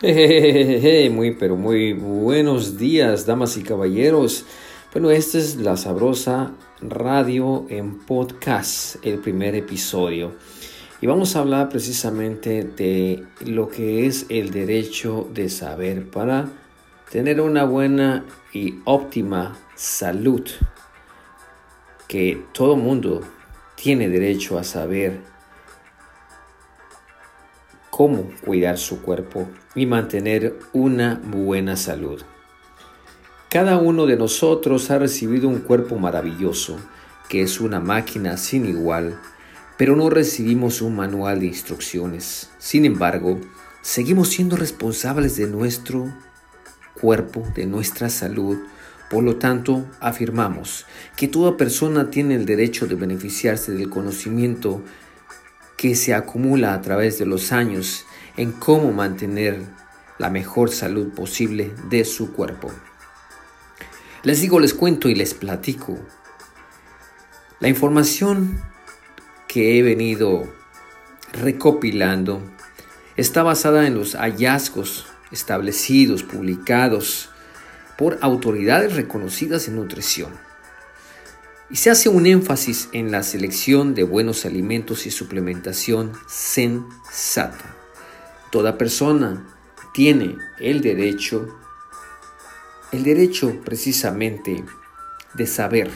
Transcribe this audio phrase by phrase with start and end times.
[0.00, 4.44] muy, pero muy buenos días, damas y caballeros.
[4.92, 10.36] Bueno, esta es la sabrosa radio en podcast, el primer episodio.
[11.00, 16.48] Y vamos a hablar precisamente de lo que es el derecho de saber para
[17.10, 20.46] tener una buena y óptima salud.
[22.06, 23.22] Que todo mundo
[23.74, 25.37] tiene derecho a saber
[27.98, 32.22] cómo cuidar su cuerpo y mantener una buena salud.
[33.50, 36.76] Cada uno de nosotros ha recibido un cuerpo maravilloso,
[37.28, 39.18] que es una máquina sin igual,
[39.76, 42.50] pero no recibimos un manual de instrucciones.
[42.58, 43.40] Sin embargo,
[43.82, 46.14] seguimos siendo responsables de nuestro
[47.00, 48.58] cuerpo, de nuestra salud.
[49.10, 50.86] Por lo tanto, afirmamos
[51.16, 54.84] que toda persona tiene el derecho de beneficiarse del conocimiento
[55.78, 58.04] que se acumula a través de los años
[58.36, 59.62] en cómo mantener
[60.18, 62.70] la mejor salud posible de su cuerpo.
[64.24, 65.96] Les digo, les cuento y les platico.
[67.60, 68.60] La información
[69.46, 70.52] que he venido
[71.32, 72.42] recopilando
[73.16, 77.30] está basada en los hallazgos establecidos, publicados
[77.96, 80.47] por autoridades reconocidas en nutrición
[81.70, 87.76] y se hace un énfasis en la selección de buenos alimentos y suplementación sensata.
[88.50, 89.46] Toda persona
[89.92, 91.58] tiene el derecho,
[92.92, 94.64] el derecho precisamente
[95.34, 95.90] de saber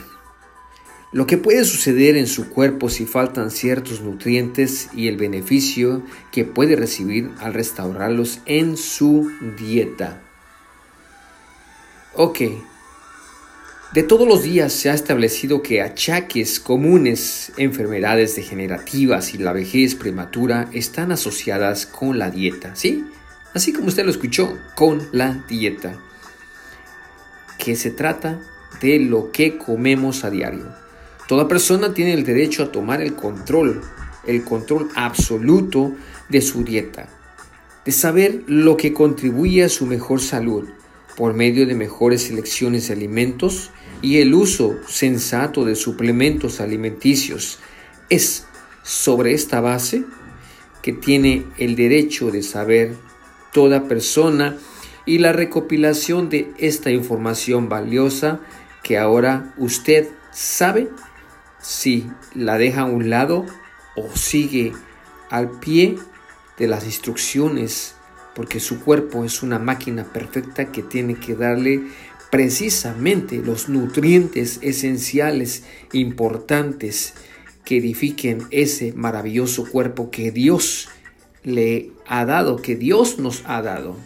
[1.13, 6.45] lo que puede suceder en su cuerpo si faltan ciertos nutrientes y el beneficio que
[6.45, 10.23] puede recibir al restaurarlos en su dieta.
[12.15, 12.41] Ok,
[13.93, 19.95] de todos los días se ha establecido que achaques comunes, enfermedades degenerativas y la vejez
[19.95, 23.05] prematura están asociadas con la dieta, ¿sí?
[23.53, 25.99] Así como usted lo escuchó, con la dieta.
[27.59, 28.41] Que se trata
[28.81, 30.75] de lo que comemos a diario.
[31.29, 33.83] Toda persona tiene el derecho a tomar el control,
[34.27, 35.93] el control absoluto
[36.31, 37.11] de su dieta,
[37.85, 40.67] de saber lo que contribuye a su mejor salud
[41.17, 43.71] por medio de mejores selecciones de alimentos
[44.03, 47.61] y el uso sensato de suplementos alimenticios.
[48.11, 48.47] Es
[48.83, 50.05] sobre esta base
[50.83, 52.97] que tiene el derecho de saber
[53.53, 54.59] toda persona
[55.07, 58.41] y la recopilación de esta información valiosa
[58.83, 60.91] que ahora usted sabe
[61.61, 63.47] si la deja a un lado
[63.97, 64.73] o sigue
[65.31, 65.97] al pie
[66.59, 67.95] de las instrucciones
[68.35, 71.83] porque su cuerpo es una máquina perfecta que tiene que darle
[72.33, 77.13] precisamente los nutrientes esenciales importantes
[77.63, 80.89] que edifiquen ese maravilloso cuerpo que Dios
[81.45, 83.99] le ha dado, que Dios nos ha dado.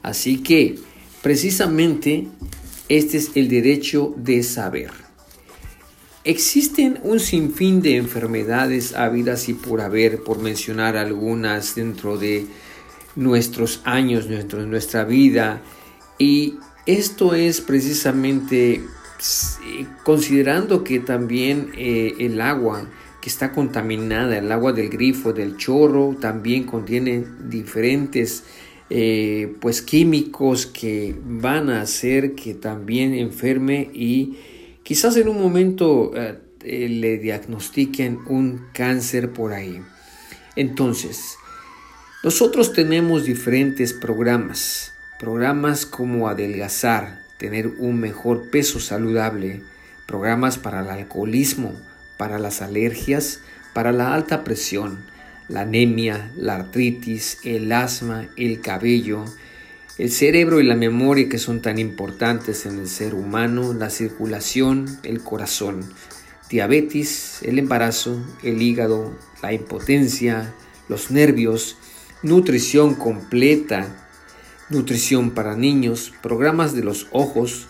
[0.00, 0.76] Así que
[1.20, 2.26] precisamente
[2.88, 4.90] este es el derecho de saber.
[6.24, 12.46] Existen un sinfín de enfermedades habidas y por haber, por mencionar algunas dentro de
[13.14, 15.60] nuestros años, dentro de nuestra vida,
[16.18, 16.54] y
[16.86, 18.82] esto es precisamente
[20.02, 22.86] considerando que también eh, el agua
[23.20, 28.44] que está contaminada, el agua del grifo, del chorro, también contiene diferentes
[28.90, 34.36] eh, pues químicos que van a hacer que también enferme y
[34.82, 39.80] quizás en un momento eh, le diagnostiquen un cáncer por ahí.
[40.54, 41.38] Entonces,
[42.22, 44.93] nosotros tenemos diferentes programas
[45.24, 49.62] programas como adelgazar, tener un mejor peso saludable,
[50.04, 51.72] programas para el alcoholismo,
[52.18, 53.40] para las alergias,
[53.72, 54.98] para la alta presión,
[55.48, 59.24] la anemia, la artritis, el asma, el cabello,
[59.96, 64.98] el cerebro y la memoria que son tan importantes en el ser humano, la circulación,
[65.04, 65.88] el corazón,
[66.50, 70.52] diabetes, el embarazo, el hígado, la impotencia,
[70.90, 71.78] los nervios,
[72.22, 74.03] nutrición completa,
[74.70, 77.66] nutrición para niños, programas de los ojos,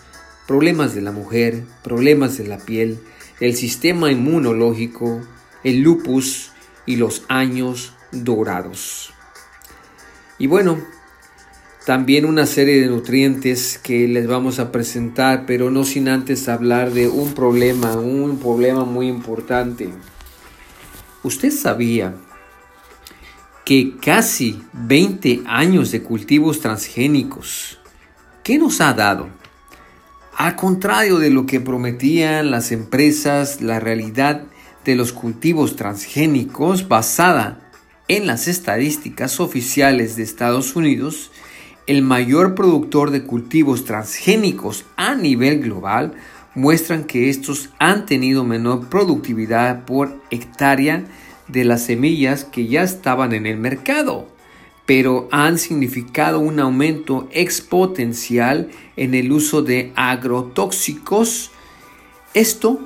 [0.47, 2.99] problemas de la mujer, problemas de la piel,
[3.39, 5.21] el sistema inmunológico,
[5.63, 6.51] el lupus
[6.85, 9.13] y los años dorados.
[10.37, 10.77] Y bueno,
[11.85, 16.91] también una serie de nutrientes que les vamos a presentar, pero no sin antes hablar
[16.91, 19.89] de un problema, un problema muy importante.
[21.23, 22.15] ¿Usted sabía
[23.65, 27.79] que casi 20 años de cultivos transgénicos,
[28.43, 29.27] ¿qué nos ha dado?
[30.37, 34.43] Al contrario de lo que prometían las empresas, la realidad
[34.85, 37.61] de los cultivos transgénicos basada
[38.07, 41.31] En las estadísticas oficiales de Estados Unidos,
[41.87, 46.13] el mayor productor de cultivos transgénicos a nivel global
[46.53, 51.03] muestran que estos han tenido menor productividad por hectárea
[51.47, 54.27] de las semillas que ya estaban en el mercado,
[54.85, 61.51] pero han significado un aumento exponencial en el uso de agrotóxicos.
[62.33, 62.79] Esto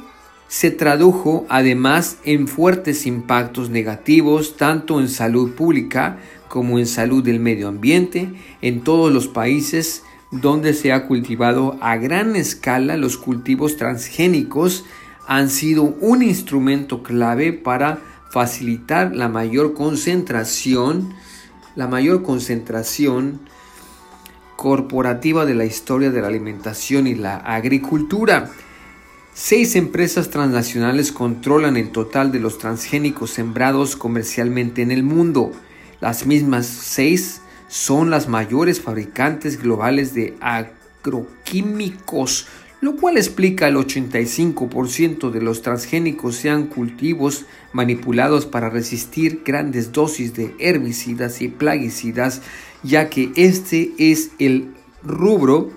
[0.49, 6.17] se tradujo además en fuertes impactos negativos tanto en salud pública
[6.47, 11.97] como en salud del medio ambiente en todos los países donde se ha cultivado a
[11.97, 14.85] gran escala los cultivos transgénicos
[15.27, 17.99] han sido un instrumento clave para
[18.31, 21.13] facilitar la mayor concentración
[21.79, 23.39] la mayor concentración
[24.57, 28.51] corporativa de la historia de la alimentación y la agricultura.
[29.33, 35.53] Seis empresas transnacionales controlan el total de los transgénicos sembrados comercialmente en el mundo.
[36.01, 42.47] Las mismas seis son las mayores fabricantes globales de agroquímicos,
[42.81, 50.33] lo cual explica el 85% de los transgénicos sean cultivos manipulados para resistir grandes dosis
[50.33, 52.41] de herbicidas y plaguicidas,
[52.83, 54.73] ya que este es el
[55.03, 55.71] rubro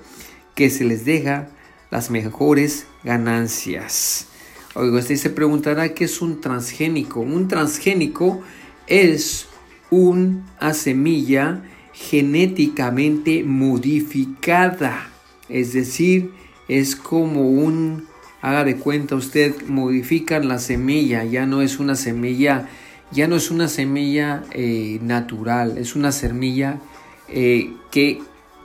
[0.55, 1.49] que se les deja
[1.91, 4.27] las mejores ganancias.
[4.75, 7.21] Oiga, usted se preguntará qué es un transgénico.
[7.21, 8.41] Un transgénico
[8.87, 9.47] es
[9.91, 11.63] una semilla
[11.93, 15.11] genéticamente modificada.
[15.49, 16.33] Es decir,
[16.79, 18.07] es como un,
[18.41, 22.69] haga de cuenta usted, modifican la semilla, ya no es una semilla,
[23.11, 26.81] ya no es una semilla eh, natural, es una semilla
[27.29, 28.23] eh, que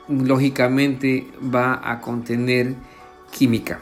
[0.08, 2.76] lógicamente va a contener
[3.32, 3.82] química.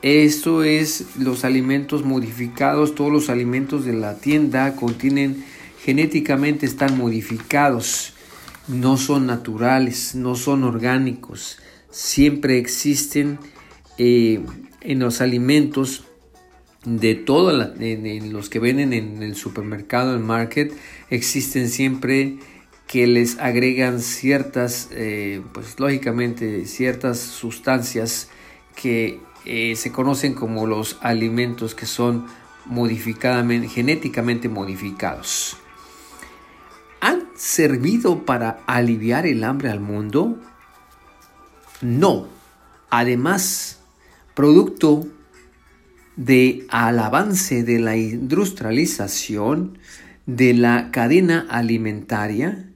[0.00, 5.44] Esto es los alimentos modificados, todos los alimentos de la tienda contienen
[5.82, 8.12] genéticamente están modificados,
[8.68, 11.58] no son naturales, no son orgánicos.
[11.90, 13.38] Siempre existen
[13.96, 14.40] eh,
[14.80, 16.04] en los alimentos
[16.84, 20.72] de todos en, los que venden en el supermercado, en market,
[21.10, 22.38] existen siempre
[22.86, 28.30] que les agregan ciertas, eh, pues lógicamente ciertas sustancias
[28.74, 32.26] que eh, se conocen como los alimentos que son
[32.64, 35.58] modificadamente, genéticamente modificados
[37.00, 40.38] han servido para aliviar el hambre al mundo?
[41.80, 42.26] No.
[42.90, 43.78] Además,
[44.34, 45.06] producto
[46.16, 49.78] de al avance de la industrialización
[50.26, 52.68] de la cadena alimentaria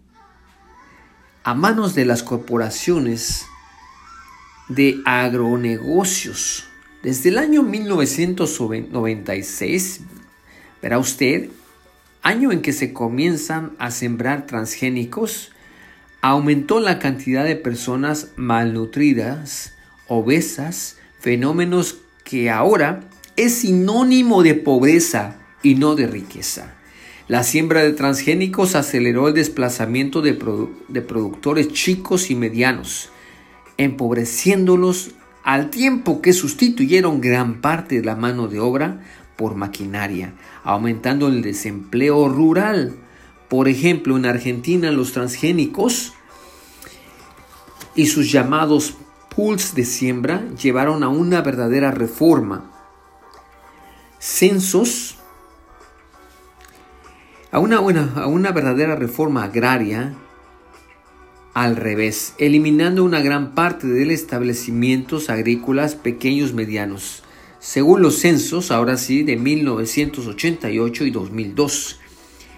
[1.44, 3.46] a manos de las corporaciones
[4.68, 6.66] de agronegocios.
[7.02, 10.00] Desde el año 1996,
[10.80, 11.50] verá usted,
[12.22, 15.51] año en que se comienzan a sembrar transgénicos,
[16.22, 19.74] aumentó la cantidad de personas malnutridas,
[20.06, 23.00] obesas, fenómenos que ahora
[23.36, 26.74] es sinónimo de pobreza y no de riqueza.
[27.28, 33.10] La siembra de transgénicos aceleró el desplazamiento de, productores chicos y medianos,
[33.76, 35.12] empobreciéndolos
[35.42, 39.00] al tiempo que sustituyeron gran parte de la mano de obra
[39.36, 42.94] por maquinaria, aumentando el desempleo rural.
[43.52, 46.14] Por ejemplo, en Argentina los transgénicos
[47.94, 48.94] y sus llamados
[49.28, 52.70] pools de siembra llevaron a una verdadera reforma.
[54.18, 55.18] Censos,
[57.50, 60.14] a una, buena, a una verdadera reforma agraria
[61.52, 67.22] al revés, eliminando una gran parte de los establecimientos agrícolas pequeños medianos
[67.62, 72.00] según los censos, ahora sí, de 1988 y 2002.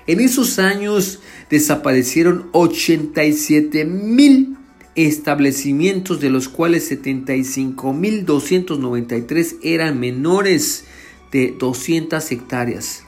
[0.06, 4.58] En esos años desaparecieron 87 mil
[4.94, 10.84] establecimientos, de los cuales 75.293 eran menores
[11.32, 13.04] de 200 hectáreas,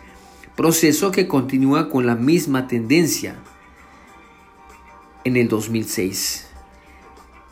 [0.56, 3.36] proceso que continúa con la misma tendencia
[5.24, 6.46] en el 2006.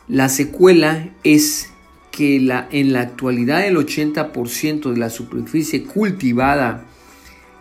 [0.07, 1.71] La secuela es
[2.11, 6.85] que la, en la actualidad el 80% de la superficie cultivada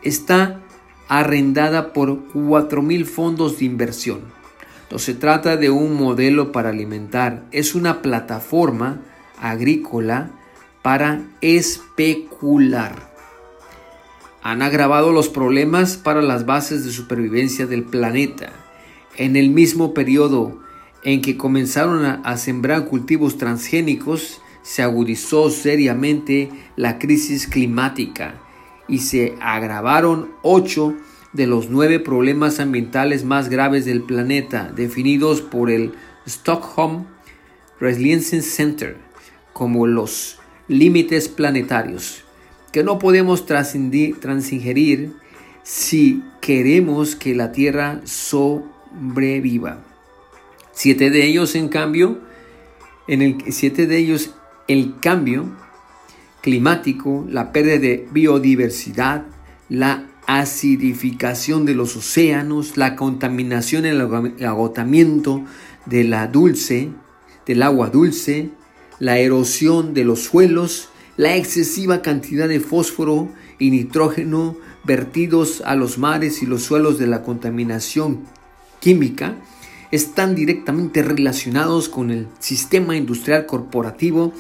[0.03, 0.64] está
[1.09, 4.21] arrendada por 4.000 fondos de inversión.
[4.91, 9.01] No se trata de un modelo para alimentar, es una plataforma
[9.41, 10.31] agrícola
[10.83, 13.13] para especular.
[14.43, 18.51] Han agravado los problemas para las bases de supervivencia del planeta.
[19.17, 20.61] En el mismo periodo
[21.03, 28.44] en que comenzaron a, sembrar cultivos transgénicos, se agudizó seriamente la crisis climática
[28.89, 30.95] y se agravaron ocho
[31.33, 35.93] de los nueve problemas ambientales más graves del planeta, definidos por el
[36.27, 37.07] Stockholm
[37.81, 38.97] Resilience Center
[39.53, 40.39] como los
[40.69, 42.25] límites planetarios,
[42.73, 45.13] que no podemos transingerir
[45.63, 49.83] si queremos que la Tierra sobreviva.
[50.73, 52.21] Siete de ellos, en cambio,
[53.07, 54.35] en el siete de ellos,
[54.67, 55.53] el cambio
[56.45, 59.25] climático, la pérdida de biodiversidad,
[59.71, 63.99] la acidificación de los océanos, la contaminación, el
[64.45, 65.43] agotamiento
[65.87, 66.91] de la dulce,
[67.47, 68.51] del agua dulce,
[68.99, 75.97] la erosión de los suelos, la excesiva cantidad de fósforo y nitrógeno vertidos a los
[75.97, 78.21] mares y los suelos de la contaminación
[78.81, 79.39] química
[79.91, 84.35] están directamente relacionados con el sistema industrial corporativo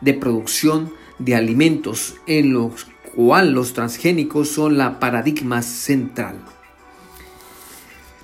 [0.00, 6.36] de producción de alimentos en los cual los transgénicos son la paradigma central.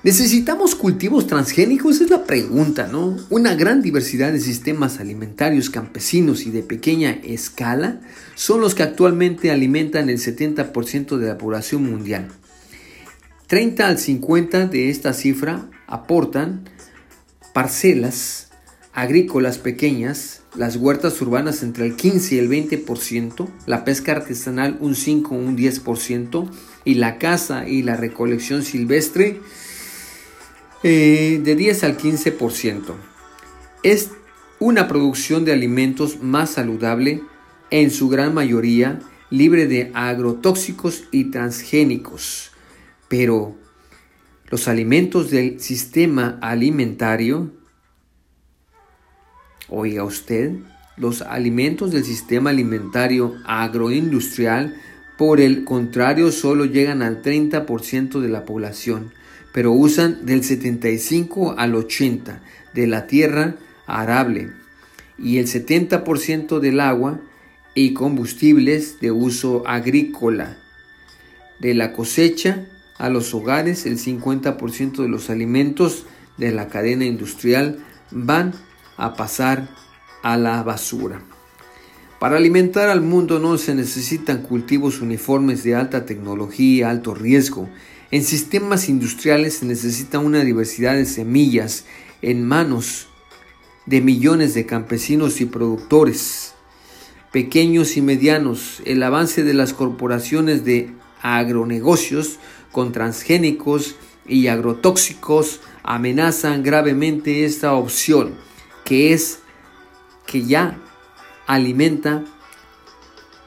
[0.04, 2.02] ¿Necesitamos cultivos transgénicos?
[2.02, 3.16] Es la pregunta, ¿no?
[3.30, 8.02] Una gran diversidad de sistemas alimentarios campesinos y de pequeña escala
[8.34, 12.28] son los que actualmente alimentan el 70% de la población mundial.
[13.46, 16.68] 30 al 50 de esta cifra aportan
[17.54, 18.50] parcelas
[18.94, 24.94] agrícolas pequeñas, las huertas urbanas entre el 15 y el 20%, la pesca artesanal un
[24.94, 26.48] 5 o un 10%
[26.84, 29.40] y la caza y la recolección silvestre
[30.84, 32.94] eh, de 10 al 15%.
[33.82, 34.10] Es
[34.60, 37.20] una producción de alimentos más saludable,
[37.70, 42.52] en su gran mayoría libre de agrotóxicos y transgénicos.
[43.08, 43.56] Pero
[44.48, 47.50] los alimentos del sistema alimentario
[49.68, 50.52] Oiga usted,
[50.96, 54.76] los alimentos del sistema alimentario agroindustrial,
[55.16, 59.12] por el contrario, solo llegan al 30% de la población,
[59.52, 62.42] pero usan del 75 al 80
[62.74, 63.56] de la tierra
[63.86, 64.50] arable
[65.18, 67.20] y el 70% del agua
[67.74, 70.58] y combustibles de uso agrícola.
[71.60, 72.66] De la cosecha
[72.98, 76.04] a los hogares, el 50% de los alimentos
[76.36, 77.78] de la cadena industrial
[78.10, 78.54] van
[78.96, 79.68] a pasar
[80.22, 81.20] a la basura.
[82.18, 87.68] Para alimentar al mundo no se necesitan cultivos uniformes de alta tecnología, alto riesgo.
[88.10, 91.84] En sistemas industriales se necesita una diversidad de semillas
[92.22, 93.08] en manos
[93.84, 96.54] de millones de campesinos y productores,
[97.30, 98.80] pequeños y medianos.
[98.86, 102.38] El avance de las corporaciones de agronegocios
[102.72, 103.96] con transgénicos
[104.26, 108.32] y agrotóxicos amenazan gravemente esta opción
[108.84, 109.40] que es
[110.26, 110.78] que ya
[111.46, 112.24] alimenta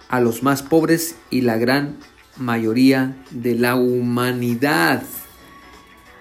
[0.10, 1.98] a los más pobres y la gran
[2.38, 5.03] mayoría de la humanidad.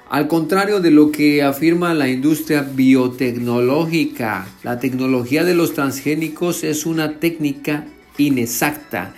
[0.09, 6.87] Al contrario de lo que afirma la industria biotecnológica, la tecnología de los transgénicos es
[6.87, 9.15] una técnica inexacta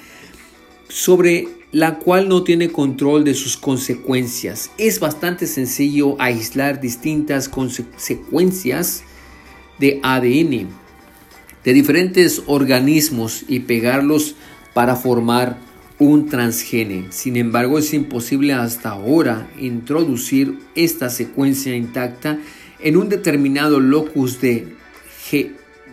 [0.88, 4.70] sobre la cual no tiene control de sus consecuencias.
[4.78, 9.04] Es bastante sencillo aislar distintas consecuencias
[9.78, 10.68] de ADN
[11.64, 14.36] de diferentes organismos y pegarlos
[14.72, 15.58] para formar
[15.98, 17.08] un transgene.
[17.10, 22.38] Sin embargo, es imposible hasta ahora introducir esta secuencia intacta
[22.80, 24.76] en un determinado locus de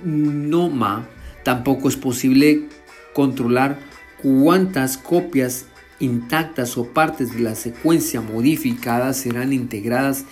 [0.04, 1.10] genoma.
[1.44, 2.70] Tampoco es posible
[3.14, 3.78] controlar
[4.22, 5.66] cuántas copias
[6.00, 10.26] intactas o partes de la secuencia modificada serán integradas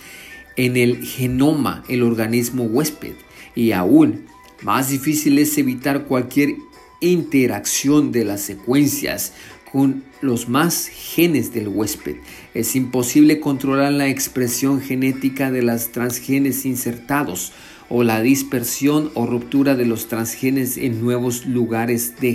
[0.56, 3.12] en el genoma, el organismo huésped
[3.54, 4.26] y aún
[4.62, 6.56] más difícil es evitar cualquier
[7.00, 9.32] interacción de las secuencias
[9.70, 12.16] con los más genes del huésped.
[12.54, 17.52] Es imposible controlar la expresión genética de los transgenes insertados
[17.88, 22.34] o la dispersión o ruptura de los transgenes en nuevos lugares de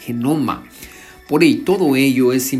[0.00, 0.64] genoma.
[1.30, 2.52] Por ello, todo ello es,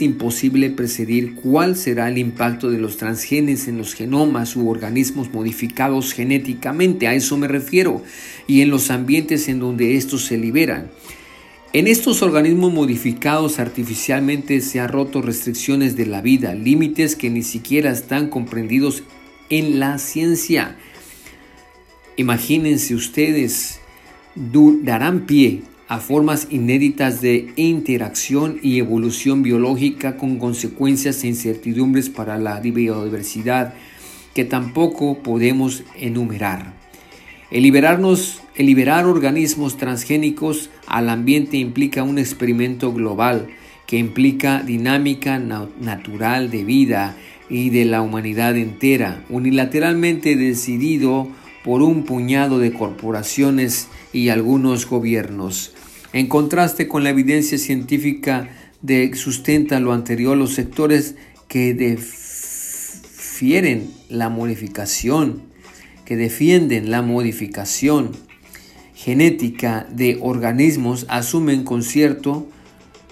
[0.00, 6.12] imposible precedir cuál será el impacto de los transgenes en los genomas u organismos modificados
[6.12, 8.00] genéticamente, a eso me refiero,
[8.46, 10.92] y en los ambientes en donde estos se liberan.
[11.72, 17.42] En estos organismos modificados artificialmente se han roto restricciones de la vida, límites que ni
[17.42, 19.02] siquiera están comprendidos
[19.50, 20.76] en la ciencia.
[22.16, 23.80] Imagínense ustedes,
[24.36, 25.62] darán pie
[25.92, 33.74] a formas inéditas de interacción y evolución biológica con consecuencias e incertidumbres para la biodiversidad
[34.32, 36.72] que tampoco podemos enumerar.
[37.50, 43.48] El liberarnos, el liberar organismos transgénicos al ambiente implica un experimento global
[43.86, 47.18] que implica dinámica natural de vida
[47.50, 51.28] y de la humanidad entera, unilateralmente decidido
[51.64, 55.72] por un puñado de corporaciones y algunos gobiernos.
[56.12, 58.48] En contraste con la evidencia científica
[58.82, 61.14] de sustenta lo anterior, los sectores
[61.48, 65.42] que defieren la modificación,
[66.04, 68.10] que defienden la modificación
[68.94, 72.46] genética de organismos, asumen con cierto,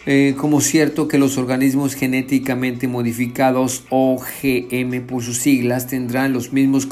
[0.07, 6.87] eh, como cierto que los organismos genéticamente modificados OGM por sus siglas tendrán los mismos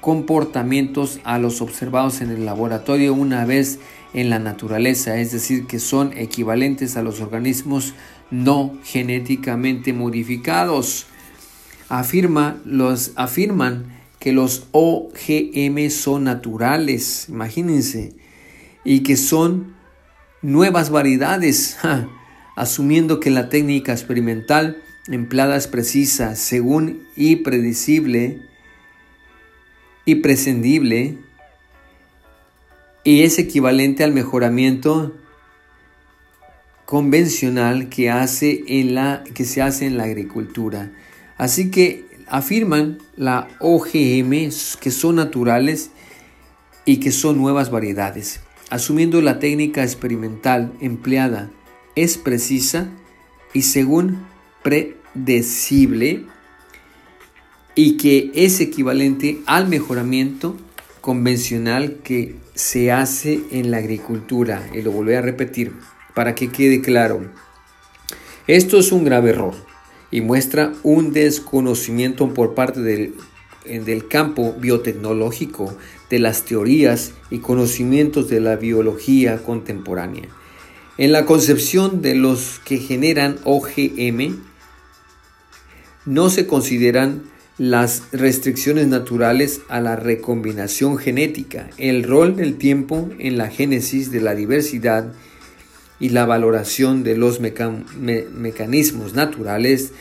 [0.00, 3.78] comportamientos a los observados en el laboratorio una vez
[4.12, 7.94] en la naturaleza, es decir, que son equivalentes a los organismos
[8.30, 11.06] no genéticamente modificados.
[11.88, 13.86] Afirma, los, afirman
[14.18, 18.14] que los OGM son naturales, imagínense,
[18.84, 19.74] y que son
[20.42, 21.78] nuevas variedades,
[22.56, 28.49] asumiendo que la técnica experimental empleada es precisa, según y predecible
[30.04, 31.18] y prescindible
[33.04, 35.14] y es equivalente al mejoramiento
[36.84, 40.90] convencional que, hace en la, que se hace en la agricultura.
[41.38, 45.90] Así que afirman la OGM que son naturales
[46.84, 48.40] y que son nuevas variedades,
[48.70, 51.50] asumiendo la técnica experimental empleada
[51.94, 52.88] es precisa
[53.52, 54.26] y según
[54.62, 56.24] predecible
[57.74, 60.56] y que es equivalente al mejoramiento
[61.00, 64.68] convencional que se hace en la agricultura.
[64.74, 65.72] Y lo volveré a repetir
[66.14, 67.22] para que quede claro.
[68.46, 69.54] Esto es un grave error
[70.10, 73.14] y muestra un desconocimiento por parte del,
[73.64, 75.74] del campo biotecnológico
[76.10, 80.28] de las teorías y conocimientos de la biología contemporánea.
[80.98, 84.36] En la concepción de los que generan OGM,
[86.04, 87.29] no se consideran
[87.60, 94.22] las restricciones naturales a la recombinación genética, el rol del tiempo en la génesis de
[94.22, 95.12] la diversidad
[95.98, 99.92] y la valoración de los mecanismos naturales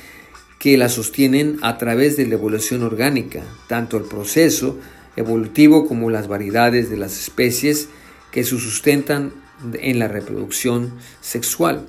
[0.57, 4.79] que la sostienen a través de la evolución orgánica, tanto el proceso
[5.17, 7.89] evolutivo como las variedades de las especies
[8.31, 9.33] que se sustentan
[9.73, 11.85] en la reproducción sexual.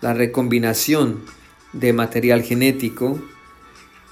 [0.00, 1.24] La recombinación
[1.72, 3.20] de material genético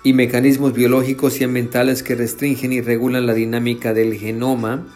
[0.05, 4.87] y mecanismos biológicos y ambientales que restringen y regulan la dinámica del genoma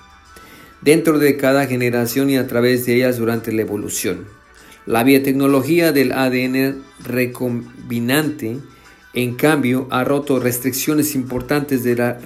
[0.81, 4.27] dentro de cada generación y a través de ellas durante la evolución.
[4.85, 8.59] La biotecnología del ADN recombinante,
[9.15, 12.19] en cambio, ha roto restricciones importantes de la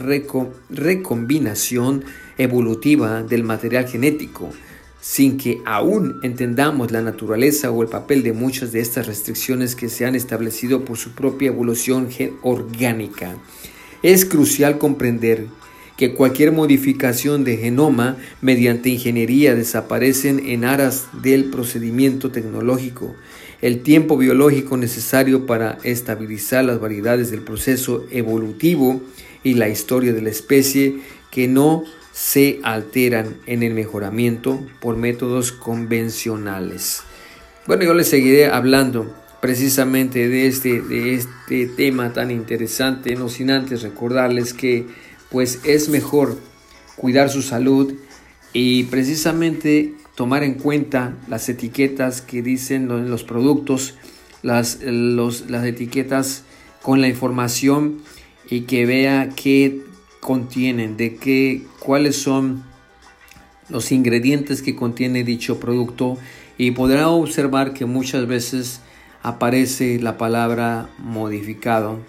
[0.68, 2.04] recombinación
[2.36, 4.50] evolutiva del material genético,
[5.00, 9.88] sin que aún entendamos la naturaleza o el papel de muchas de estas restricciones que
[9.88, 12.08] se han establecido por su propia evolución
[12.42, 13.36] orgánica.
[14.02, 15.46] Es crucial comprender
[15.96, 23.14] que cualquier modificación de genoma mediante ingeniería desaparecen en aras del procedimiento tecnológico.
[23.60, 29.02] El tiempo biológico necesario para estabilizar las variedades del proceso evolutivo
[29.44, 31.84] y la historia de la especie que no
[32.20, 37.02] se alteran en el mejoramiento por métodos convencionales.
[37.66, 43.50] Bueno, yo les seguiré hablando precisamente de este, de este tema tan interesante, no sin
[43.50, 44.86] antes recordarles que
[45.30, 46.36] pues es mejor
[46.94, 47.94] cuidar su salud
[48.52, 53.94] y precisamente tomar en cuenta las etiquetas que dicen los productos,
[54.42, 56.44] las, las etiquetas
[56.82, 58.02] con la información
[58.50, 59.88] y que vea qué
[60.20, 62.64] contienen, de qué, cuáles son
[63.68, 66.18] los ingredientes que contiene dicho producto
[66.58, 68.80] y podrá observar que muchas veces
[69.22, 72.00] aparece la palabra modificado,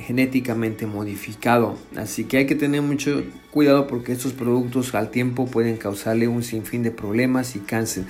[0.00, 1.76] genéticamente modificado.
[1.96, 6.42] Así que hay que tener mucho cuidado porque estos productos al tiempo pueden causarle un
[6.42, 8.04] sinfín de problemas y cáncer.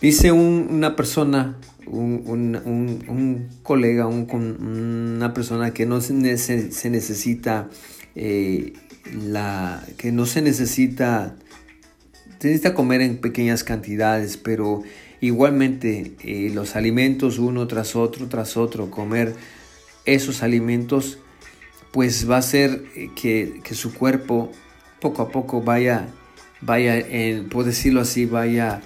[0.00, 7.68] Dice una persona, un, colega, una persona que no se necesita
[8.16, 8.72] eh,
[9.14, 11.36] la, que no se necesita,
[12.42, 14.82] necesita comer en pequeñas cantidades, pero
[15.20, 19.34] igualmente eh, los alimentos uno tras otro, tras otro, comer
[20.06, 21.18] esos alimentos,
[21.92, 24.50] pues va a hacer eh, que, que su cuerpo
[25.00, 26.08] poco a poco vaya,
[26.60, 27.04] vaya
[27.50, 28.82] por decirlo así, vaya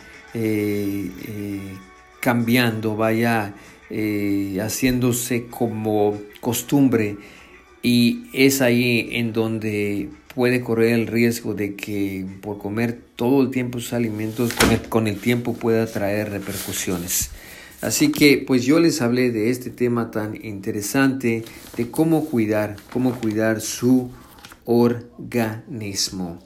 [2.21, 3.55] cambiando, vaya
[4.61, 7.17] haciéndose como costumbre
[7.85, 13.51] y es ahí en donde puede correr el riesgo de que por comer todo el
[13.51, 14.55] tiempo sus alimentos
[14.89, 17.31] con el, tiempo pueda traer repercusiones.
[17.83, 21.45] Así que pues yo les hablé de este tema tan interesante
[21.77, 24.11] de cómo cuidar, cómo cuidar su
[24.65, 26.43] organismo.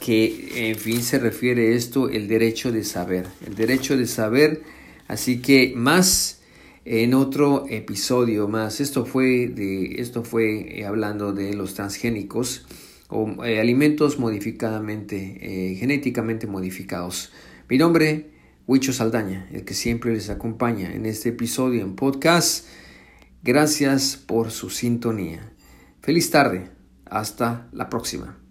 [0.00, 4.62] Que en fin se refiere esto el derecho de saber, el derecho de saber.
[5.06, 6.40] Así que más
[6.84, 8.80] en otro episodio más.
[8.80, 12.66] Esto fue de esto fue eh, hablando de los transgénicos
[13.08, 17.32] o eh, alimentos modificadamente eh, genéticamente modificados.
[17.68, 18.30] Mi nombre
[18.66, 22.66] Huicho Saldaña, el que siempre les acompaña en este episodio en podcast.
[23.42, 25.52] Gracias por su sintonía.
[26.00, 26.70] Feliz tarde.
[27.04, 28.43] Hasta la próxima.